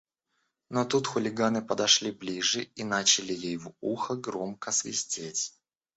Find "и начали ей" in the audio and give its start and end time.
2.63-3.57